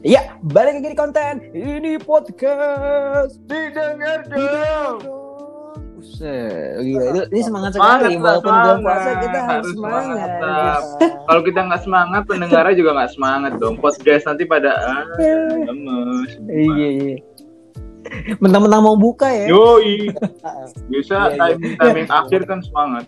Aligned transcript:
Ya, 0.00 0.36
balik 0.44 0.80
lagi 0.80 0.88
di 0.92 0.98
konten. 0.98 1.34
Ini 1.50 1.98
podcast. 1.98 3.40
Didengar 3.44 4.28
dong. 4.28 4.98
Buset, 5.96 6.78
gila. 6.78 7.26
Ini, 7.26 7.40
semangat 7.40 7.70
Semangat 7.72 8.00
sekali. 8.04 8.14
lah, 8.14 8.36
Walaupun 8.38 8.52
belum 8.52 8.62
semangat. 8.76 8.84
puasa 8.84 9.10
kita 9.16 9.38
harus 9.38 9.48
Harus 9.48 9.68
semangat. 9.72 10.28
semangat. 10.30 10.82
Kalau 11.26 11.42
kita 11.42 11.60
nggak 11.62 11.82
semangat, 11.82 12.22
pendengarnya 12.24 12.74
juga 12.74 12.90
nggak 12.92 13.12
semangat 13.12 13.52
dong. 13.56 13.74
Podcast 13.76 14.24
nanti 14.24 14.44
pada 14.44 14.70
ah, 14.76 15.02
lemes. 15.18 16.30
Iya, 16.46 16.88
iya. 16.92 17.16
Mentang-mentang 18.38 18.82
mau 18.82 18.94
buka 18.94 19.26
ya. 19.26 19.50
Yoi. 19.50 20.14
Bisa 20.92 21.26
Iya, 21.26 21.32
iya. 21.32 21.38
timing 21.50 21.74
timing 21.74 22.08
akhir 22.08 22.40
kan 22.44 22.60
semangat. 22.62 23.04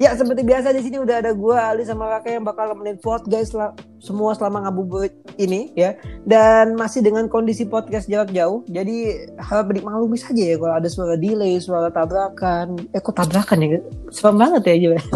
Ya, 0.00 0.16
seperti 0.16 0.42
biasa 0.42 0.72
di 0.72 0.80
sini 0.80 0.96
udah 0.96 1.20
ada 1.20 1.30
gua 1.30 1.70
Ali 1.70 1.84
sama 1.84 2.08
Raka 2.08 2.32
yang 2.32 2.42
bakal 2.42 2.72
nemenin 2.72 2.96
podcast 2.98 3.52
lah 3.52 3.70
semua 4.00 4.32
selama 4.32 4.64
ngabuburit 4.64 5.12
ini 5.36 5.70
ya. 5.76 5.94
Dan 6.24 6.74
masih 6.74 7.04
dengan 7.04 7.28
kondisi 7.28 7.68
podcast 7.68 8.08
jarak 8.08 8.32
jauh. 8.32 8.64
Jadi 8.66 9.28
harap 9.36 9.70
dimaklumi 9.70 10.16
saja 10.16 10.40
ya 10.40 10.56
kalau 10.56 10.74
ada 10.74 10.88
suara 10.88 11.14
delay, 11.14 11.60
suara 11.60 11.92
tabrakan. 11.92 12.80
Eh 12.90 13.00
kok 13.00 13.12
tabrakan 13.12 13.58
ya? 13.60 13.78
Serem 14.08 14.40
banget 14.40 14.62
ya 14.66 14.76
juga. 14.80 14.98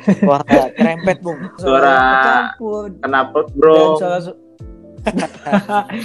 Suara 0.00 0.70
kerempet, 0.70 1.18
Bung. 1.20 1.36
Suara 1.58 1.92
kecampur. 1.98 2.94
Kenapa 3.02 3.38
Dan 3.42 3.56
bro? 3.58 3.98
suara 3.98 4.18
su- 4.22 4.38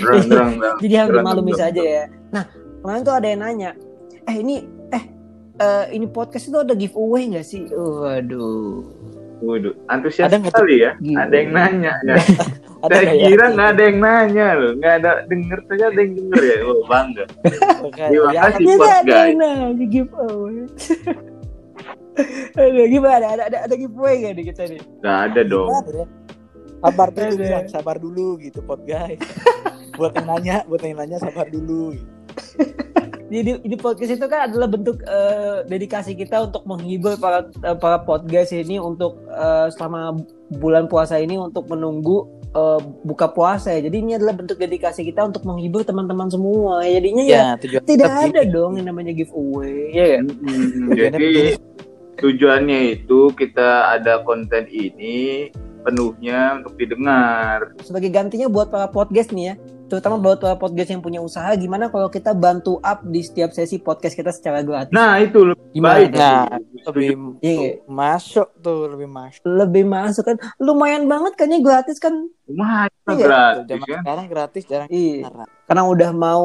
Drang, 0.02 0.26
drang, 0.26 0.52
drang. 0.58 0.78
Jadi 0.82 0.94
harus 0.98 1.14
dimaklumi 1.14 1.54
saja 1.54 1.82
ya. 1.84 2.04
Nah, 2.34 2.44
kemarin 2.82 3.02
tuh 3.06 3.16
ada 3.16 3.28
yang 3.30 3.42
nanya, 3.46 3.72
eh 4.26 4.36
ini 4.42 4.66
eh 5.56 5.64
eh, 5.64 5.86
ini 5.96 6.06
podcast 6.12 6.52
itu 6.52 6.58
ada 6.60 6.74
giveaway 6.76 7.32
nggak 7.32 7.46
sih? 7.48 7.68
Waduh. 7.72 8.84
Waduh, 9.44 9.76
antusias 9.92 10.32
Ada 10.32 10.40
sekali 10.48 10.80
ya. 10.84 10.96
Gila. 11.04 11.28
Ada 11.28 11.36
yang 11.36 11.52
nanya 11.52 11.94
ya. 12.08 12.16
Ada 12.86 12.94
Saya 12.96 13.04
nggak 13.04 13.18
ya? 13.20 13.28
kira 13.28 13.46
nggak 13.52 13.70
ada 13.76 13.84
yang 13.84 13.98
nanya 14.00 14.48
loh, 14.56 14.72
nggak 14.80 14.94
ada 15.04 15.12
denger 15.28 15.60
saja 15.68 15.86
ada 15.92 16.00
yang 16.00 16.14
denger 16.16 16.42
ya. 16.44 16.58
Oh, 16.64 16.80
bangga. 16.88 17.24
Terima 17.92 18.30
ya, 18.32 18.42
kasih. 18.48 18.66
Ada 18.80 19.02
guys. 19.04 19.26
yang 19.28 19.38
nanya 19.40 19.86
giveaway. 19.92 20.58
Aduh, 22.60 22.86
gimana? 22.88 23.26
Ada, 23.36 23.44
ada, 23.52 23.58
ada 23.68 23.76
giveaway 23.76 24.14
nggak 24.24 24.34
nih 24.40 24.46
kita 24.56 24.64
nih? 24.72 24.82
Nggak 25.04 25.18
ada 25.32 25.42
dong. 25.44 25.70
ada 25.72 25.92
ya. 25.92 26.06
Sabar 26.86 27.10
dulu, 27.10 27.26
Ada. 27.26 27.42
bilang, 27.42 27.66
sabar 27.72 27.96
dulu 27.98 28.28
gitu, 28.40 28.60
pot 28.62 28.82
guys. 28.86 29.20
buat 30.00 30.14
yang 30.16 30.28
nanya, 30.30 30.56
buat 30.70 30.82
yang 30.86 30.96
nanya 31.02 31.18
sabar 31.20 31.48
dulu. 31.50 31.96
gitu. 31.98 32.14
Jadi 33.26 33.58
ini 33.66 33.76
podcast 33.76 34.14
itu 34.22 34.26
kan 34.30 34.54
adalah 34.54 34.70
bentuk 34.70 35.02
eh, 35.02 35.66
dedikasi 35.66 36.14
kita 36.14 36.46
untuk 36.46 36.62
menghibur 36.70 37.18
para 37.18 37.50
eh, 37.66 37.74
para 37.74 37.98
podcast 38.06 38.54
ini 38.54 38.78
untuk 38.78 39.18
eh, 39.34 39.68
selama 39.74 40.22
bulan 40.62 40.86
puasa 40.86 41.18
ini 41.18 41.34
untuk 41.34 41.66
menunggu 41.66 42.30
eh, 42.54 42.80
buka 43.02 43.34
puasa 43.34 43.74
ya. 43.74 43.90
Jadi 43.90 43.98
ini 43.98 44.12
adalah 44.14 44.38
bentuk 44.38 44.62
dedikasi 44.62 45.02
kita 45.10 45.26
untuk 45.26 45.42
menghibur 45.42 45.82
teman-teman 45.82 46.30
semua. 46.30 46.86
Jadinya 46.86 47.24
ya, 47.26 47.34
Ya, 47.34 47.46
tidak 47.58 47.82
tetap 47.90 48.30
ada 48.30 48.42
dong 48.46 48.78
yang 48.78 48.94
namanya 48.94 49.12
giveaway. 49.18 49.90
Ya 49.90 50.06
kan? 50.22 50.26
Mm, 50.30 50.70
Tujuannya 50.94 50.98
Jadi 51.02 51.32
tujuannya 52.16 52.80
itu 52.96 53.20
kita 53.36 54.00
ada 54.00 54.22
konten 54.22 54.70
ini 54.70 55.50
penuhnya 55.86 56.58
untuk 56.58 56.74
didengar. 56.76 57.78
Sebagai 57.80 58.10
gantinya 58.10 58.50
buat 58.50 58.68
para 58.68 58.90
podcast 58.90 59.30
nih 59.30 59.46
ya, 59.46 59.56
terutama 59.86 60.18
buat 60.18 60.42
para 60.42 60.58
podcast 60.58 60.90
yang 60.90 61.00
punya 61.00 61.22
usaha, 61.22 61.54
gimana 61.54 61.88
kalau 61.88 62.10
kita 62.10 62.34
bantu 62.34 62.82
up 62.82 63.06
di 63.06 63.22
setiap 63.22 63.54
sesi 63.54 63.78
podcast 63.78 64.18
kita 64.18 64.34
secara 64.34 64.66
gratis? 64.66 64.90
Nah 64.90 65.22
itu 65.22 65.46
lebih 65.46 65.62
Gimana 65.72 65.94
baik. 65.94 66.10
Nah, 66.16 66.46
lebih 66.88 67.08
Iya. 67.40 67.72
masuk 67.86 68.48
tuh, 68.60 68.90
lebih 68.90 69.06
masuk. 69.06 69.42
Lebih 69.44 69.84
masuk 69.86 70.24
kan, 70.26 70.38
lumayan 70.58 71.06
banget 71.06 71.36
kayaknya 71.36 71.60
gratis 71.62 72.02
kan? 72.02 72.16
Mahal 72.48 72.90
Iya. 73.06 73.16
gratis 73.22 73.64
Zaman 73.70 73.86
kan. 73.86 74.00
sekarang 74.02 74.26
gratis 74.28 74.64
jarang 74.66 74.90
Iya. 74.90 75.18
jarang. 75.30 75.50
karena 75.66 75.84
udah 75.84 76.12
mau 76.12 76.44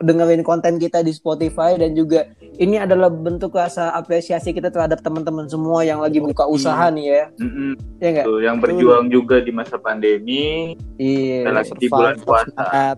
dengerin 0.00 0.40
konten 0.40 0.80
kita 0.80 1.04
di 1.04 1.12
Spotify 1.12 1.76
dan 1.76 1.92
juga 1.92 2.24
ini 2.56 2.80
adalah 2.80 3.12
bentuk 3.12 3.52
rasa 3.52 3.92
apresiasi 3.92 4.56
kita 4.56 4.72
terhadap 4.72 5.04
teman-teman 5.04 5.44
semua 5.48 5.84
yang 5.84 6.00
lagi 6.00 6.20
buka 6.24 6.48
usaha 6.48 6.88
nih 6.88 7.06
ya. 7.06 7.24
Mm-mm. 7.36 7.72
Ya 8.00 8.08
enggak? 8.12 8.26
Yang 8.40 8.56
berjuang 8.64 9.04
juga 9.12 9.36
di 9.44 9.52
masa 9.52 9.76
pandemi. 9.76 10.76
Iya. 10.96 11.52
Lagi 11.52 11.76
di 11.76 11.88
bulan 11.88 12.16
puasa. 12.24 12.48
semangat. 12.48 12.96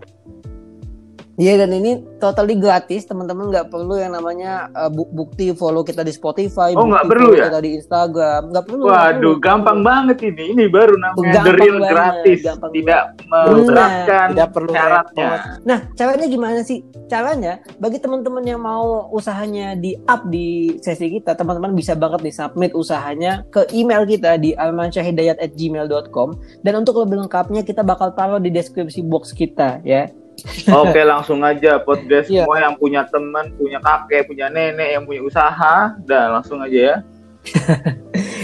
Iya 1.33 1.65
dan 1.65 1.73
ini 1.73 1.97
totally 2.21 2.53
gratis, 2.53 3.09
teman-teman 3.09 3.49
nggak 3.49 3.73
perlu 3.73 3.97
yang 3.97 4.13
namanya 4.13 4.69
uh, 4.69 4.85
bu- 4.85 5.09
bukti 5.09 5.49
follow 5.51 5.81
kita 5.81 6.05
di 6.05 6.13
Spotify, 6.13 6.77
Oh, 6.77 6.85
nggak 6.85 7.09
perlu 7.09 7.33
follow 7.33 7.41
ya? 7.41 7.45
kita 7.49 7.59
di 7.59 7.71
Instagram, 7.73 8.41
nggak 8.53 8.65
perlu. 8.69 8.83
Waduh, 8.85 9.17
perlu. 9.17 9.31
gampang 9.41 9.79
banget 9.81 10.17
ini. 10.21 10.53
Ini 10.53 10.69
baru 10.69 10.93
namanya 10.93 11.33
Gampang 11.33 11.41
the 11.41 11.53
real 11.57 11.77
banget, 11.81 11.89
gratis, 11.89 12.39
gampang 12.45 12.71
tidak 12.71 13.03
menerapkan 13.25 14.27
Tidak 14.29 14.49
perlu 14.53 14.71
syaratnya. 14.71 15.29
Nah, 15.65 15.79
caranya 15.97 16.27
gimana 16.29 16.59
sih? 16.61 16.79
Caranya 17.09 17.53
bagi 17.77 17.97
teman-teman 17.97 18.43
yang 18.45 18.61
mau 18.61 19.09
usahanya 19.09 19.73
di 19.73 19.97
up 20.05 20.29
di 20.29 20.77
sesi 20.79 21.09
kita, 21.09 21.33
teman-teman 21.33 21.73
bisa 21.73 21.97
banget 21.97 22.21
di 22.21 22.31
submit 22.31 22.77
usahanya 22.77 23.41
ke 23.49 23.65
email 23.73 24.05
kita 24.05 24.37
di 24.37 24.53
almansyahidayat@gmail.com 24.53 26.29
dan 26.61 26.73
untuk 26.77 27.01
lebih 27.01 27.25
lengkapnya 27.25 27.65
kita 27.65 27.81
bakal 27.81 28.13
taruh 28.13 28.37
di 28.37 28.53
deskripsi 28.53 29.01
box 29.01 29.33
kita 29.33 29.81
ya. 29.81 30.13
Oke, 30.81 31.01
langsung 31.01 31.39
aja 31.41 31.77
podcast 31.79 32.27
Iya. 32.27 32.43
semua 32.43 32.57
yang 32.59 32.75
punya 32.75 33.05
teman, 33.05 33.53
punya 33.53 33.79
kakek, 33.79 34.25
punya 34.25 34.47
nenek 34.47 34.89
yang 34.91 35.03
punya 35.03 35.21
usaha, 35.21 35.93
udah 35.99 36.23
langsung 36.31 36.59
aja 36.59 36.79
ya. 36.91 36.95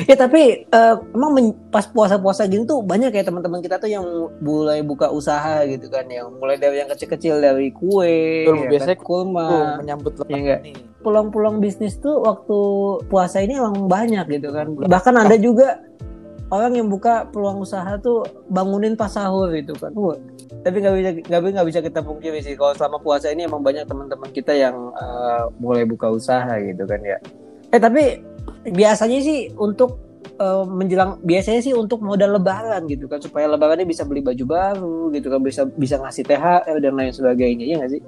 Ya 0.02 0.16
tapi 0.16 0.66
eh, 0.66 0.96
emang 1.14 1.32
men- 1.32 1.56
pas 1.70 1.86
puasa-puasa 1.86 2.44
gini 2.44 2.64
tuh 2.64 2.82
banyak 2.82 3.12
ya 3.12 3.22
teman-teman 3.22 3.60
kita 3.60 3.78
tuh 3.78 3.88
yang 3.88 4.04
mulai 4.40 4.80
buka 4.80 5.08
usaha 5.08 5.62
gitu 5.64 5.88
kan, 5.88 6.08
yang 6.08 6.32
mulai 6.34 6.56
dari 6.56 6.80
yang 6.80 6.90
kecil-kecil 6.90 7.38
dari 7.38 7.70
kue, 7.70 8.44
Betul, 8.44 8.56
ya 8.56 8.60
kan, 8.60 8.70
biasanya 8.72 8.98
kurma, 8.98 9.46
Tuh, 9.46 9.64
menyambut 9.78 10.14
Iya 10.16 10.24
nggak? 10.24 10.32
lebaran 10.32 10.64
nih. 10.66 10.76
peluang-peluang 11.00 11.58
bisnis 11.60 11.96
tuh 11.96 12.16
waktu 12.18 12.58
puasa 13.08 13.40
ini 13.40 13.56
emang 13.56 13.88
banyak 13.88 14.26
gitu 14.30 14.50
kan. 14.52 14.68
Bahkan 14.74 15.16
ada 15.16 15.36
juga 15.36 15.80
orang 16.50 16.74
yang 16.82 16.88
buka 16.90 17.30
peluang 17.30 17.62
usaha 17.62 17.98
tuh 18.02 18.26
bangunin 18.50 18.98
pas 18.98 19.10
sahur 19.10 19.54
gitu 19.54 19.74
kan. 19.78 19.94
Wah, 19.94 20.18
Tapi 20.66 20.76
nggak 20.82 20.94
bisa 20.98 21.10
nggak 21.30 21.42
nggak 21.56 21.68
bisa 21.70 21.80
kita 21.86 22.00
pungkiri 22.02 22.42
sih 22.42 22.58
kalau 22.58 22.74
selama 22.74 22.98
puasa 23.00 23.30
ini 23.30 23.46
emang 23.46 23.62
banyak 23.62 23.86
teman-teman 23.86 24.30
kita 24.34 24.58
yang 24.58 24.92
eh, 24.98 25.44
mulai 25.62 25.86
buka 25.86 26.10
usaha 26.10 26.50
gitu 26.60 26.84
kan 26.90 27.00
ya. 27.06 27.18
Eh 27.70 27.80
tapi 27.80 28.26
biasanya 28.66 29.22
sih 29.22 29.54
untuk 29.56 30.02
eh, 30.42 30.66
menjelang 30.66 31.22
biasanya 31.22 31.62
sih 31.62 31.74
untuk 31.78 32.02
modal 32.02 32.42
lebaran 32.42 32.90
gitu 32.90 33.06
kan 33.06 33.22
supaya 33.22 33.46
lebarannya 33.46 33.86
bisa 33.86 34.02
beli 34.04 34.26
baju 34.26 34.44
baru 34.50 35.00
gitu 35.14 35.30
kan 35.30 35.40
bisa 35.46 35.70
bisa 35.78 36.02
ngasih 36.02 36.26
THR 36.26 36.78
dan 36.82 36.94
lain 36.98 37.14
sebagainya 37.14 37.66
ya 37.70 37.76
nggak 37.78 37.92
sih? 37.94 38.02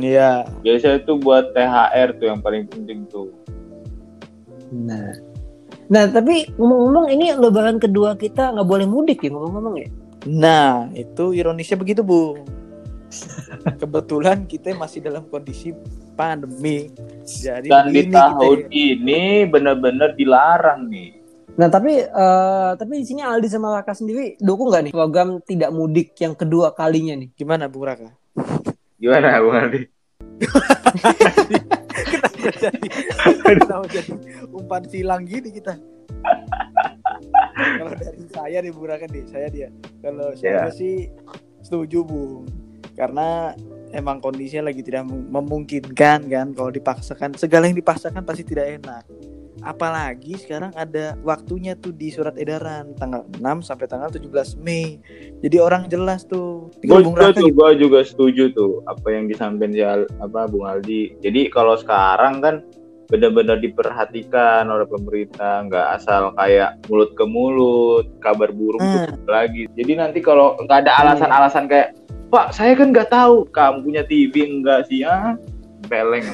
Iya. 0.00 0.48
Biasa 0.64 1.04
itu 1.04 1.12
buat 1.20 1.52
THR 1.52 2.16
tuh 2.16 2.26
yang 2.32 2.40
paling 2.40 2.64
penting 2.72 3.04
tuh. 3.12 3.28
Nah, 4.72 5.14
nah 5.86 6.10
tapi 6.10 6.50
ngomong-ngomong 6.58 7.06
ini 7.14 7.30
lebaran 7.38 7.78
kedua 7.78 8.18
kita 8.18 8.50
nggak 8.54 8.68
boleh 8.68 8.86
mudik 8.90 9.22
ya 9.22 9.30
ngomong-ngomong 9.30 9.74
ya. 9.78 9.88
Nah, 10.26 10.90
itu 10.90 11.30
ironisnya 11.30 11.78
begitu, 11.78 12.02
Bu. 12.02 12.42
Kebetulan 13.80 14.42
kita 14.50 14.74
masih 14.74 14.98
dalam 14.98 15.22
kondisi 15.30 15.70
pandemi. 16.18 16.90
Jadi 17.22 17.70
Dan 17.70 17.94
di 17.94 18.10
tahun 18.10 18.66
kita. 18.66 18.74
ini 18.74 19.46
benar-benar 19.46 20.18
dilarang 20.18 20.90
nih. 20.90 21.22
Nah 21.56 21.72
tapi 21.72 22.04
eh, 22.04 22.70
tapi 22.76 23.00
di 23.00 23.06
sini 23.08 23.24
Aldi 23.24 23.48
sama 23.48 23.80
Raka 23.80 23.96
sendiri 23.96 24.36
dukung 24.36 24.68
nggak 24.68 24.82
nih 24.90 24.92
program 24.92 25.40
tidak 25.40 25.72
mudik 25.72 26.12
yang 26.20 26.36
kedua 26.36 26.76
kalinya 26.76 27.16
nih? 27.16 27.32
Gimana, 27.32 27.64
Bung 27.70 27.88
Raka? 27.88 28.12
Gimana 29.00 29.40
Bung 29.40 29.56
Aldi? 29.56 29.80
jadi 32.56 32.88
kenapa 33.42 33.86
jadi 33.88 34.12
umpan 34.48 34.82
silang 34.86 35.24
gini 35.24 35.48
kita. 35.50 35.76
Kalau 37.56 37.92
dari 37.92 38.24
saya 38.28 38.56
nih 38.60 38.72
Bung 38.72 38.86
Raka 38.86 39.06
nih 39.08 39.24
saya 39.26 39.48
dia. 39.48 39.68
Kalau 40.00 40.32
saya 40.36 40.68
Ya. 40.68 40.70
sih 40.70 41.08
setuju 41.60 42.04
Bung 42.04 42.44
karena 42.94 43.52
emang 43.92 44.20
kondisinya 44.20 44.68
lagi 44.68 44.80
tidak 44.80 45.08
mem- 45.08 45.28
memungkinkan 45.28 46.28
kan 46.28 46.46
kalau 46.52 46.68
dipaksakan. 46.68 47.32
Segala 47.34 47.66
yang 47.66 47.76
dipaksakan 47.76 48.22
pasti 48.22 48.44
tidak 48.44 48.80
enak 48.80 49.02
apalagi 49.60 50.36
sekarang 50.36 50.72
ada 50.76 51.16
waktunya 51.24 51.72
tuh 51.72 51.92
di 51.92 52.12
surat 52.12 52.36
edaran 52.36 52.92
tanggal 52.96 53.24
6 53.40 53.64
sampai 53.64 53.86
tanggal 53.88 54.12
17 54.12 54.60
Mei 54.60 55.00
jadi 55.40 55.62
orang 55.62 55.88
jelas 55.88 56.24
tuh 56.24 56.68
Gue 56.82 57.02
juga 57.02 57.32
tuh, 57.32 57.48
gue 57.50 57.70
juga 57.80 58.00
setuju 58.04 58.52
tuh 58.52 58.84
apa 58.84 59.12
yang 59.12 59.26
disampaikan 59.26 59.72
si 59.72 59.82
Al- 59.82 60.10
apa 60.18 60.46
Bung 60.46 60.64
Aldi. 60.64 61.18
Jadi 61.20 61.50
kalau 61.50 61.74
sekarang 61.76 62.38
kan 62.40 62.62
benar-benar 63.06 63.62
diperhatikan 63.62 64.66
oleh 64.66 64.82
pemerintah, 64.86 65.62
nggak 65.62 65.86
asal 65.94 66.34
kayak 66.34 66.74
mulut 66.90 67.14
ke 67.14 67.22
mulut, 67.22 68.06
kabar 68.18 68.50
burung 68.50 68.82
tuh 68.82 69.02
Hmm. 69.06 69.30
lagi. 69.30 69.70
Jadi 69.78 69.92
nanti 69.94 70.18
kalau 70.18 70.58
nggak 70.58 70.86
ada 70.86 70.92
alasan-alasan 71.06 71.70
kayak 71.70 71.94
Pak, 72.26 72.50
saya 72.50 72.74
kan 72.74 72.90
nggak 72.90 73.14
tahu 73.14 73.46
kamu 73.54 73.76
punya 73.86 74.02
TV 74.02 74.34
enggak 74.42 74.90
sih 74.90 75.06
ah? 75.06 75.38
Peleng. 75.86 76.26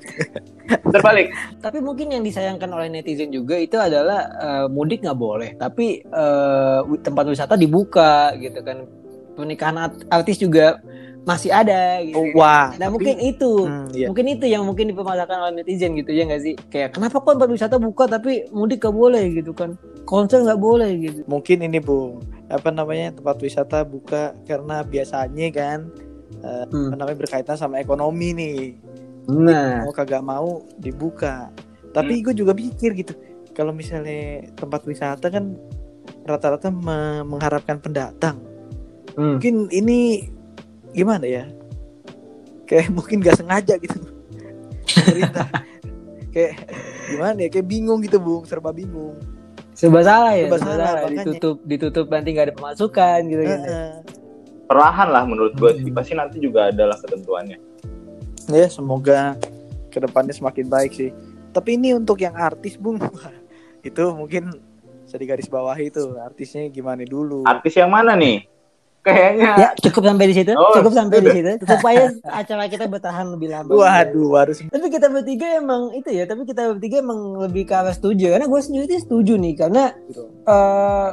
Terbalik. 0.92 1.28
Tapi 1.58 1.78
mungkin 1.80 2.10
yang 2.10 2.22
disayangkan 2.22 2.70
oleh 2.70 2.88
netizen 2.88 3.28
juga 3.28 3.56
itu 3.56 3.74
adalah 3.74 4.20
eh, 4.32 4.66
mudik 4.66 5.02
nggak 5.02 5.18
boleh, 5.18 5.50
tapi 5.56 6.02
wi- 6.86 7.00
tempat 7.00 7.24
wisata 7.26 7.54
dibuka 7.54 8.32
gitu 8.36 8.60
kan. 8.60 8.86
Pernikahan 9.34 9.76
art- 9.80 10.04
artis 10.08 10.36
juga 10.36 10.78
masih 11.20 11.52
ada 11.52 12.00
gitu. 12.00 12.16
Oh, 12.16 12.26
wah. 12.34 12.72
Nah 12.76 12.88
tapi- 12.88 12.94
mungkin 12.96 13.16
itu, 13.20 13.50
Hmm, 13.62 13.88
iya. 13.92 14.06
mungkin 14.08 14.26
itu 14.30 14.46
yang 14.46 14.64
mungkin 14.64 14.88
dipermasalahkan 14.88 15.38
oleh 15.38 15.54
netizen 15.60 15.92
gitu 15.92 16.10
ya 16.10 16.24
nggak 16.24 16.42
sih? 16.42 16.54
Kayak 16.68 16.96
kenapa 16.96 17.20
kok 17.20 17.36
tempat 17.36 17.50
wisata 17.50 17.76
buka 17.76 18.04
tapi 18.08 18.48
mudik 18.50 18.80
nggak 18.80 18.94
boleh 18.94 19.24
gitu 19.32 19.52
kan? 19.52 19.76
Konser 20.04 20.42
nggak 20.42 20.58
boleh 20.58 20.90
gitu. 20.98 21.20
Mungkin 21.28 21.60
ini 21.62 21.78
Bung, 21.78 22.20
apa 22.48 22.68
namanya 22.70 23.12
tempat 23.14 23.36
wisata 23.38 23.84
buka 23.84 24.32
karena 24.42 24.80
biasanya 24.82 25.46
kan 25.52 25.78
eh, 26.40 26.64
Hmm. 26.66 26.92
namanya 26.92 27.18
berkaitan 27.18 27.54
sama 27.54 27.78
ekonomi 27.78 28.32
nih. 28.32 28.58
Nah, 29.26 29.84
Mau 29.84 29.92
kagak 29.92 30.20
mau 30.20 30.48
dibuka. 30.74 31.52
Tapi 31.90 32.20
gue 32.20 32.32
juga 32.32 32.50
pikir 32.50 32.94
gitu. 32.94 33.14
Kalau 33.50 33.70
misalnya 33.70 34.46
tempat 34.52 34.82
wisata 34.82 35.26
kan 35.26 35.54
rata-rata 36.22 36.68
me- 36.68 37.24
mengharapkan 37.24 37.76
pendatang. 37.76 38.38
hmm. 39.12 39.36
Mungkin 39.36 39.54
ini 39.68 40.30
gimana 40.90 41.24
ya? 41.24 41.44
Kayak 42.64 42.88
mungkin 42.96 43.20
gak 43.20 43.36
sengaja 43.36 43.74
gitu. 43.76 43.98
Kayak 46.30 46.52
gimana 47.08 47.38
ya? 47.40 47.48
Kayak 47.48 47.66
bingung 47.66 48.00
gitu, 48.00 48.18
Bung. 48.18 48.42
Serba 48.44 48.70
bingung. 48.70 49.18
serba 49.70 50.04
salah 50.04 50.34
ya, 50.34 50.44
Serba 50.44 50.56
serba 50.56 50.66
salah, 50.68 50.76
salah. 50.84 51.00
makanya. 51.00 51.16
Ditutup, 51.24 51.56
ditutup 51.64 52.06
nanti 52.06 52.28
nggak 52.30 52.46
ada 52.46 52.54
pemasukan 52.54 53.18
gitu 53.26 53.42
kan. 53.42 53.60
Heeh. 53.60 53.90
Perlahan 54.70 55.10
lah 55.10 55.26
menurut 55.26 55.58
gue 55.58 55.82
sih. 55.82 55.90
Hmm. 55.90 55.98
Pasti 55.98 56.14
nanti 56.14 56.38
juga 56.38 56.70
adalah 56.70 56.94
ketentuannya. 57.02 57.58
Ya, 58.46 58.70
semoga 58.70 59.34
ke 59.90 59.98
depannya 59.98 60.30
semakin 60.30 60.70
baik 60.70 60.94
sih. 60.94 61.10
Tapi 61.50 61.74
ini 61.74 61.98
untuk 61.98 62.22
yang 62.22 62.38
artis, 62.38 62.78
Bung. 62.78 63.02
Itu 63.88 64.14
mungkin 64.14 64.54
bisa 65.10 65.18
digaris 65.18 65.50
bawahi 65.50 65.90
itu 65.90 66.14
artisnya 66.22 66.70
gimana 66.70 67.02
dulu. 67.02 67.42
Artis 67.42 67.74
yang 67.74 67.90
mana 67.90 68.14
nih? 68.14 68.46
Kayaknya 69.02 69.50
Ya 69.58 69.68
cukup 69.74 70.06
sampai 70.06 70.26
di 70.30 70.34
situ, 70.38 70.52
Oh, 70.54 70.76
cukup 70.76 70.92
sampai 70.94 71.18
di 71.18 71.30
situ 71.34 71.50
supaya 71.72 72.14
acara 72.30 72.70
kita 72.70 72.86
bertahan 72.86 73.26
lebih 73.32 73.50
lama. 73.50 73.74
Waduh, 73.74 74.38
harus 74.38 74.62
Tapi 74.62 74.86
kita 74.86 75.10
bertiga 75.10 75.58
emang 75.58 75.90
itu 75.98 76.14
ya, 76.14 76.30
tapi 76.30 76.46
kita 76.46 76.76
bertiga 76.76 77.02
emang 77.02 77.42
lebih 77.42 77.66
ke 77.66 77.74
arah 77.74 77.90
setuju 77.90 78.38
karena 78.38 78.46
gue 78.46 78.60
sendiri 78.62 78.94
setuju 79.02 79.34
nih 79.34 79.54
karena 79.58 79.96
eh, 80.46 81.08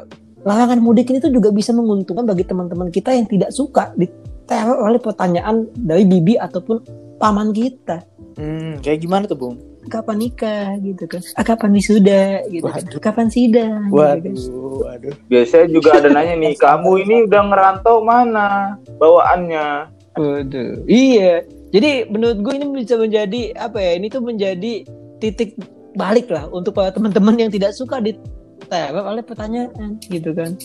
larangan 0.46 0.80
mudik 0.84 1.10
ini 1.10 1.18
tuh 1.24 1.34
juga 1.34 1.50
bisa 1.50 1.74
menguntungkan 1.74 2.28
bagi 2.28 2.46
teman-teman 2.46 2.94
kita 2.94 3.16
yang 3.16 3.26
tidak 3.26 3.50
suka 3.50 3.94
diteror 3.98 4.86
oleh 4.86 5.02
pertanyaan 5.02 5.66
dari 5.74 6.06
bibi 6.06 6.38
ataupun 6.38 6.84
paman 7.18 7.50
kita. 7.56 8.06
Hmm, 8.38 8.78
kayak 8.86 9.02
gimana 9.02 9.26
tuh, 9.26 9.38
Bung? 9.38 9.58
Kapan 9.88 10.20
nikah 10.20 10.76
gitu 10.84 11.08
kan? 11.08 11.24
Ah, 11.40 11.48
kapan 11.48 11.72
wisuda 11.74 12.44
gitu 12.52 12.68
kan? 12.68 12.84
Waduh. 12.86 13.00
Kapan 13.02 13.28
sidang? 13.32 13.88
gitu 13.90 13.98
kan. 13.98 14.36
Waduh, 14.36 14.78
waduh. 14.84 15.16
biasanya 15.32 15.68
juga 15.72 15.90
ada 15.98 16.10
nanya 16.12 16.36
nih, 16.38 16.54
kamu 16.66 16.92
ini 17.08 17.16
udah 17.26 17.42
ngerantau 17.50 17.98
mana 18.04 18.78
bawaannya? 19.00 19.90
Waduh. 20.20 20.86
Iya. 20.86 21.48
Jadi 21.72 22.08
menurut 22.08 22.40
gue 22.44 22.54
ini 22.56 22.66
bisa 22.84 22.96
menjadi 23.00 23.42
apa 23.58 23.80
ya? 23.80 23.92
Ini 23.98 24.08
tuh 24.12 24.24
menjadi 24.24 24.74
titik 25.18 25.58
balik 25.98 26.30
lah 26.30 26.46
untuk 26.54 26.78
para 26.78 26.94
teman-teman 26.94 27.36
yang 27.36 27.50
tidak 27.50 27.74
suka 27.74 27.98
diteror 28.68 29.04
oleh 29.08 29.24
pertanyaan 29.24 29.96
gitu 30.12 30.36
kan. 30.36 30.60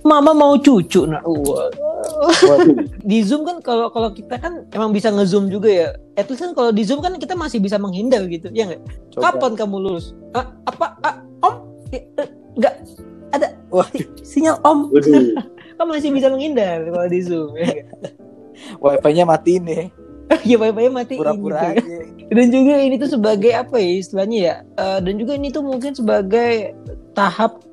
Mama 0.00 0.32
mau 0.32 0.56
cucu 0.56 1.04
nah. 1.04 1.20
wah. 1.20 1.68
Waduh. 2.48 2.88
Di 3.04 3.20
Zoom 3.20 3.44
kan 3.44 3.60
kalau 3.60 3.92
kalau 3.92 4.08
kita 4.16 4.40
kan 4.40 4.64
emang 4.72 4.96
bisa 4.96 5.12
nge-zoom 5.12 5.52
juga 5.52 5.68
ya. 5.68 5.88
At 6.16 6.32
least 6.32 6.40
kan 6.40 6.56
kalau 6.56 6.72
di 6.72 6.82
Zoom 6.88 7.04
kan 7.04 7.12
kita 7.20 7.36
masih 7.36 7.60
bisa 7.60 7.76
menghindar 7.76 8.24
gitu. 8.32 8.48
Ya 8.56 8.64
nggak? 8.64 8.80
Kapan 9.20 9.52
kamu 9.54 9.76
lulus? 9.76 10.16
Ah, 10.32 10.48
apa? 10.64 10.96
Ah, 11.04 11.20
om? 11.44 11.68
Eh, 11.92 12.00
eh, 12.16 12.28
nggak 12.56 12.74
ada 13.36 13.48
Waduh, 13.68 14.08
sinyal 14.24 14.56
om. 14.64 14.88
Kan 15.78 15.86
masih 15.86 16.10
bisa 16.10 16.26
menghindar 16.26 16.88
kalau 16.90 17.06
di 17.06 17.20
Zoom. 17.20 17.52
Ya 17.54 17.86
wifi-nya 18.82 19.22
matiin 19.22 19.62
nih. 19.62 19.86
Ya 20.48 20.56
wifi 20.56 20.88
matiin 20.88 21.18
Pura-pura 21.20 21.72
gitu. 21.72 21.88
aja. 21.88 21.98
dan 22.28 22.46
juga 22.52 22.74
ini 22.76 22.96
tuh 22.96 23.10
sebagai 23.10 23.52
apa 23.52 23.76
ya 23.80 23.90
istilahnya 23.96 24.38
ya? 24.38 24.54
Eh, 24.76 24.98
dan 25.00 25.14
juga 25.16 25.32
ini 25.34 25.48
tuh 25.48 25.64
mungkin 25.64 25.92
sebagai 25.92 26.76
tahap 27.12 27.64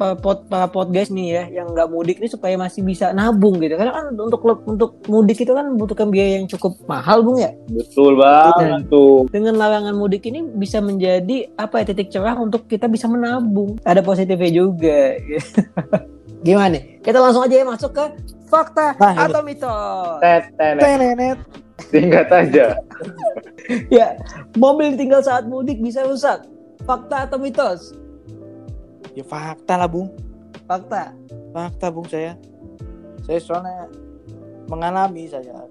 pod 0.00 0.48
para 0.48 0.64
podcast 0.64 1.12
nih 1.12 1.28
ya 1.28 1.60
yang 1.60 1.76
nggak 1.76 1.88
mudik 1.88 2.16
nih 2.20 2.28
supaya 2.28 2.56
masih 2.56 2.80
bisa 2.80 3.12
nabung 3.12 3.60
gitu. 3.60 3.76
Karena 3.76 3.92
kan 3.92 4.04
untuk 4.16 4.40
untuk 4.64 4.96
mudik 5.06 5.38
itu 5.38 5.52
kan 5.52 5.68
membutuhkan 5.68 6.08
biaya 6.08 6.40
yang 6.40 6.48
cukup 6.48 6.72
mahal 6.88 7.20
bung 7.20 7.36
ya? 7.36 7.52
Betul 7.68 8.16
banget 8.16 8.88
tuh. 8.88 9.28
dengan 9.28 9.60
larangan 9.60 9.92
mudik 9.92 10.24
ini 10.24 10.40
bisa 10.42 10.80
menjadi 10.80 11.52
apa 11.54 11.84
ya 11.84 11.92
titik 11.92 12.08
cerah 12.08 12.32
untuk 12.34 12.64
kita 12.64 12.88
bisa 12.88 13.06
menabung. 13.06 13.76
Ada 13.84 14.00
positifnya 14.00 14.50
juga. 14.50 15.20
Gimana 16.48 16.80
kita 17.04 17.20
langsung 17.20 17.44
aja 17.44 17.60
ya 17.60 17.64
masuk 17.68 17.92
ke 17.92 18.04
fakta 18.48 18.96
Nah, 18.96 19.28
atau 19.28 19.44
mitos. 19.44 20.16
Tenet. 20.56 21.36
Singkat 21.88 22.28
aja. 22.28 22.76
ya 23.96 24.18
mobil 24.60 24.92
ditinggal 24.98 25.24
saat 25.24 25.48
mudik 25.48 25.80
bisa 25.80 26.04
rusak 26.04 26.44
fakta 26.84 27.30
atau 27.30 27.38
mitos 27.38 27.94
Ya 29.14 29.26
fakta 29.26 29.74
lah, 29.74 29.90
Bung. 29.90 30.10
fakta 30.70 31.10
Fakta, 31.50 31.86
Bung 31.90 32.06
saya. 32.06 32.38
Saya 33.26 33.42
soalnya 33.42 33.90
mengalami 34.70 35.26
saya. 35.26 35.66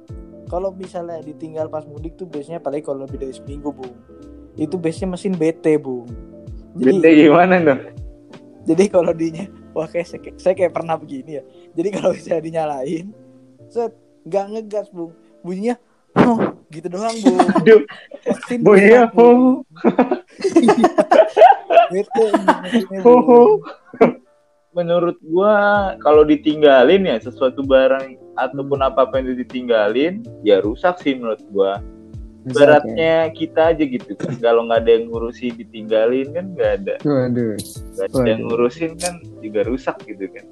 Kalau 0.52 0.76
misalnya 0.76 1.24
ditinggal 1.24 1.72
pas 1.72 1.88
mudik 1.88 2.20
tuh 2.20 2.28
biasanya 2.28 2.60
apalagi 2.60 2.84
kalau 2.84 3.08
lebih 3.08 3.16
dari 3.22 3.32
seminggu, 3.32 3.72
Bung. 3.72 3.96
Itu 4.60 4.76
biasanya 4.76 5.16
mesin 5.16 5.40
BT, 5.40 5.80
Bung. 5.80 6.12
Jadi, 6.76 7.00
Gede 7.00 7.10
gimana 7.26 7.56
dong? 7.64 7.82
jadi 8.70 8.86
kalau 8.86 9.10
dinya 9.18 9.50
wah 9.74 9.90
kayak 9.90 10.06
saya, 10.06 10.22
saya 10.38 10.54
kayak 10.54 10.76
pernah 10.76 11.00
begini 11.00 11.42
ya. 11.42 11.44
Jadi 11.74 11.90
kalau 11.90 12.12
saya 12.14 12.44
dinyalain, 12.44 13.10
set 13.72 13.96
nggak 14.28 14.46
ngegas, 14.52 14.88
Bung. 14.92 15.16
Bunyinya 15.42 15.80
oh, 16.18 16.40
gitu 16.74 16.88
doang, 16.90 17.16
Bung. 17.22 17.40
Aduh, 17.62 17.82
Bung. 19.14 19.42
BT 21.90 22.16
mesinnya, 22.64 23.00
Bung. 23.02 23.24
oh. 23.26 23.54
Menurut 24.70 25.18
gua 25.26 25.98
kalau 26.06 26.22
ditinggalin 26.22 27.10
ya 27.10 27.18
sesuatu 27.18 27.66
barang 27.66 28.16
ataupun 28.38 28.80
apa 28.86 29.10
apa 29.10 29.18
yang 29.20 29.34
ditinggalin 29.34 30.22
ya 30.46 30.62
rusak 30.62 31.02
sih 31.02 31.18
menurut 31.18 31.42
gua. 31.50 31.82
Beratnya 32.50 33.34
kita 33.36 33.76
aja 33.76 33.84
gitu 33.84 34.16
kan. 34.16 34.38
Kalau 34.40 34.70
nggak 34.70 34.86
ada 34.86 34.92
yang 34.96 35.12
ngurusin 35.12 35.60
ditinggalin 35.60 36.32
kan 36.32 36.46
nggak 36.56 36.72
ada. 36.82 36.96
Waduh. 37.04 37.58
Nggak 37.60 38.08
ada 38.14 38.30
yang 38.30 38.42
ngurusin 38.48 38.92
kan 38.96 39.14
juga 39.44 39.68
rusak 39.68 39.98
gitu 40.08 40.30
kan. 40.32 40.46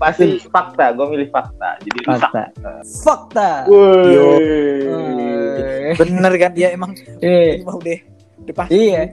Pasti 0.00 0.40
fakta, 0.48 0.96
gua 0.96 1.06
milih 1.12 1.28
fakta. 1.28 1.76
Jadi 1.84 1.98
rusak. 2.08 2.32
Fakta. 2.32 2.72
Fakta. 3.04 3.50
Woi. 3.68 4.16
Eh, 4.16 5.94
Bener 6.00 6.32
kan 6.40 6.52
dia 6.56 6.72
emang 6.72 6.96
eh, 7.20 7.60
ini 7.60 7.64
mau 7.68 7.76
deh. 7.76 8.00
Udah 8.40 8.54
pasti. 8.56 8.72
Iya. 8.72 9.12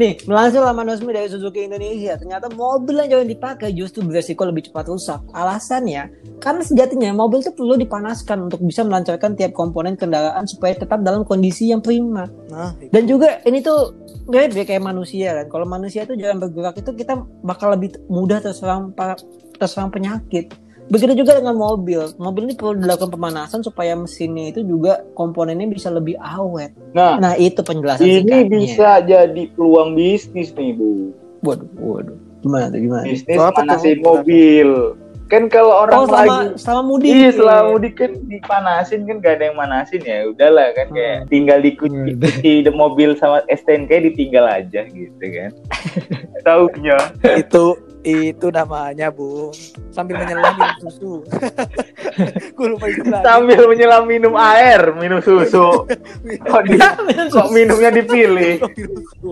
Nih, 0.00 0.16
melansir 0.24 0.64
laman 0.64 0.88
resmi 0.88 1.12
dari 1.12 1.28
Suzuki 1.28 1.66
Indonesia, 1.66 2.16
ternyata 2.16 2.48
mobil 2.48 3.04
yang 3.04 3.20
jangan 3.20 3.28
dipakai 3.28 3.68
justru 3.76 4.00
beresiko 4.00 4.48
lebih 4.48 4.70
cepat 4.70 4.88
rusak. 4.88 5.20
Alasannya, 5.34 6.08
karena 6.40 6.62
sejatinya 6.64 7.12
mobil 7.12 7.44
itu 7.44 7.52
perlu 7.52 7.76
dipanaskan 7.76 8.48
untuk 8.48 8.64
bisa 8.64 8.80
melancarkan 8.80 9.36
tiap 9.36 9.52
komponen 9.52 10.00
kendaraan 10.00 10.48
supaya 10.48 10.72
tetap 10.72 11.04
dalam 11.04 11.26
kondisi 11.26 11.68
yang 11.68 11.84
prima. 11.84 12.32
Nah, 12.48 12.72
Dan 12.88 13.04
juga 13.04 13.44
ini 13.44 13.60
tuh 13.60 13.92
mirip 14.30 14.56
ya 14.56 14.64
kayak 14.64 14.80
manusia 14.80 15.36
kan. 15.42 15.46
Kalau 15.52 15.66
manusia 15.68 16.08
itu 16.08 16.16
jalan 16.16 16.38
bergerak 16.38 16.80
itu 16.80 16.90
kita 16.96 17.20
bakal 17.44 17.74
lebih 17.74 17.98
mudah 18.08 18.40
terserang 18.40 18.96
terserang 19.60 19.92
penyakit. 19.92 20.50
Begitu 20.88 21.14
juga 21.14 21.38
dengan 21.38 21.54
mobil. 21.54 22.02
Mobil 22.16 22.42
ini 22.44 22.54
perlu 22.56 22.74
dilakukan 22.74 23.12
pemanasan 23.12 23.60
supaya 23.60 23.94
mesinnya 23.94 24.50
itu 24.50 24.66
juga 24.66 25.06
komponennya 25.12 25.68
bisa 25.68 25.86
lebih 25.86 26.18
awet. 26.18 26.74
Nah, 26.90 27.14
Nah, 27.14 27.38
itu 27.38 27.62
penjelasan 27.62 28.02
ini 28.02 28.18
singkatnya. 28.18 28.58
bisa 28.58 28.90
jadi 29.00 29.42
peluang 29.54 29.94
bisnis 29.94 30.50
nih, 30.50 30.74
Bu. 30.74 31.14
Waduh, 31.40 31.70
waduh. 31.78 32.18
Gimana 32.40 32.66
tuh 32.68 32.80
gimana? 32.80 33.04
Bisnis 33.06 33.38
manasin 33.38 33.98
mobil. 34.00 34.70
Kan 35.30 35.46
kalau 35.46 35.86
orang 35.86 35.94
Oh, 35.94 36.06
selama 36.08 36.26
lagi 36.42 36.58
selama 36.58 36.82
mudik. 36.82 37.06
Iya 37.06 37.22
ya? 37.22 37.30
selama 37.38 37.62
mudik 37.70 37.94
kan 37.94 38.10
dipanasin 38.26 39.00
kan 39.06 39.16
gak 39.22 39.34
ada 39.38 39.44
yang 39.46 39.56
manasin 39.56 40.02
ya 40.02 40.18
udahlah 40.26 40.66
kan 40.74 40.86
kayak 40.90 41.16
Hmm. 41.16 41.28
tinggal 41.30 41.58
dikunci 41.60 42.10
kunci 42.18 42.52
the 42.66 42.72
mobil 42.74 43.14
sama 43.14 43.38
STNK 43.46 44.10
ditinggal 44.10 44.42
aja 44.42 44.82
gitu 44.84 45.22
kan 45.22 45.50
taunya 46.42 46.98
itu 47.38 47.78
itu 48.00 48.46
namanya 48.48 49.12
bung 49.12 49.52
sambil 49.92 50.16
menyelam 50.24 50.56
minum 50.56 50.76
susu. 50.80 51.12
Gue 52.56 52.66
lupa 52.72 52.86
sambil 53.20 53.60
menyelam 53.68 54.04
minum 54.08 54.34
air 54.40 54.96
minum 54.96 55.20
susu. 55.20 55.84
Kok, 56.50 56.62
di, 56.66 56.76
kok 57.32 57.48
minumnya 57.52 57.90
dipilih? 57.92 58.60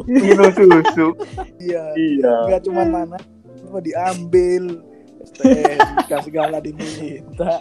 Minum 0.08 0.50
susu? 0.52 1.16
Iya. 1.60 1.96
Iya. 1.96 2.34
Nggak 2.48 2.62
cuma 2.68 2.82
mana 2.84 3.16
cuma 3.64 3.78
diambil. 3.80 4.84
STNK 5.28 6.12
segala 6.24 6.56
diminta. 6.62 7.60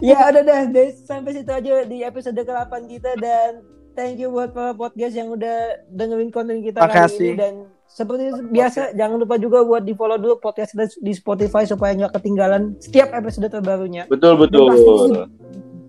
Ya 0.00 0.18
udah 0.32 0.42
dah 0.42 0.62
guys 0.72 1.04
sampai 1.04 1.36
situ 1.36 1.52
aja 1.52 1.84
di 1.84 2.02
episode 2.02 2.34
ke-8 2.34 2.72
kita 2.88 3.12
dan 3.20 3.60
thank 3.92 4.16
you 4.16 4.32
buat 4.32 4.56
para 4.56 4.72
podcast 4.72 5.14
yang 5.14 5.28
udah 5.28 5.84
dengerin 5.92 6.32
konten 6.32 6.64
kita 6.64 6.80
kali 6.80 6.88
Makasih. 6.90 7.30
ini 7.36 7.38
dan 7.38 7.54
seperti 7.92 8.32
biasa 8.48 8.96
jangan 8.96 9.20
lupa 9.20 9.36
juga 9.36 9.60
buat 9.68 9.84
di 9.84 9.92
follow 9.92 10.16
dulu 10.16 10.40
podcast 10.40 10.72
kita 10.72 10.88
di 11.04 11.12
Spotify 11.12 11.68
supaya 11.68 11.92
nggak 11.92 12.16
ketinggalan 12.16 12.72
setiap 12.80 13.12
episode 13.12 13.52
terbarunya. 13.52 14.08
Betul 14.08 14.40
betul. 14.40 15.28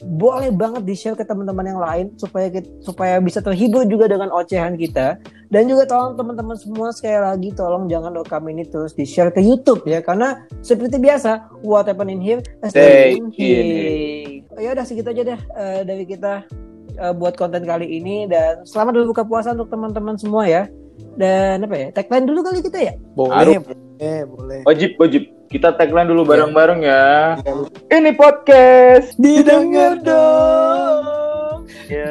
boleh 0.03 0.51
banget 0.51 0.83
di 0.83 0.99
share 0.99 1.15
ke 1.15 1.23
teman-teman 1.23 1.63
yang 1.63 1.79
lain 1.79 2.05
supaya 2.19 2.51
kita, 2.51 2.67
supaya 2.83 3.23
bisa 3.23 3.39
terhibur 3.39 3.87
juga 3.87 4.11
dengan 4.11 4.35
ocehan 4.35 4.75
kita 4.75 5.15
dan 5.47 5.63
juga 5.63 5.87
tolong 5.87 6.19
teman-teman 6.19 6.59
semua 6.59 6.91
sekali 6.91 7.23
lagi 7.23 7.49
tolong 7.55 7.87
jangan 7.87 8.11
rekam 8.11 8.43
ini 8.51 8.67
terus 8.67 8.91
di 8.91 9.07
share 9.07 9.31
ke 9.31 9.39
YouTube 9.39 9.87
ya 9.87 10.03
karena 10.03 10.43
seperti 10.59 10.99
biasa 10.99 11.47
what 11.63 11.87
happen 11.87 12.11
in 12.11 12.19
here 12.19 12.43
Stay 12.67 13.15
stay 13.15 13.15
in 13.15 13.31
here. 13.31 14.43
Ya 14.59 14.75
udah 14.75 14.83
segitu 14.83 15.07
aja 15.07 15.23
deh 15.23 15.39
eh, 15.39 15.81
dari 15.87 16.03
kita 16.03 16.43
eh, 16.99 17.13
buat 17.15 17.39
konten 17.39 17.63
kali 17.63 17.87
ini 17.87 18.27
dan 18.27 18.67
selamat 18.67 18.99
berbuka 19.07 19.23
puasa 19.23 19.55
untuk 19.55 19.71
teman-teman 19.71 20.19
semua 20.19 20.43
ya. 20.51 20.67
Dan 21.17 21.65
apa 21.65 21.75
ya? 21.77 21.87
Tagline 21.93 22.25
dulu 22.25 22.39
kali 22.41 22.59
kita 22.65 22.79
ya. 22.81 22.93
Boleh, 23.13 23.57
boleh, 23.61 24.19
boleh. 24.27 24.59
Wajib 24.65 24.97
wajib. 24.97 25.23
Kita 25.53 25.77
tagline 25.77 26.09
dulu 26.09 26.25
bareng-bareng 26.25 26.81
ya. 26.81 27.37
Ya, 27.45 27.53
Ini 27.93 28.17
podcast. 28.17 29.13
Didengar 29.21 30.01
dong. 30.01 31.69
Ya, 31.85 32.09